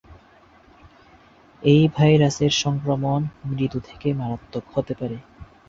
[1.63, 3.19] এই ভাইরাসের সংক্রমণ
[3.47, 5.17] মৃদু থেকে মারাত্মক হতে পারে।